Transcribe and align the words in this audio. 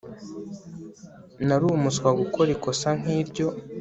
Nari 1.47 1.65
umuswa 1.75 2.09
gukora 2.19 2.49
ikosa 2.55 2.89
nkiryo 2.99 3.47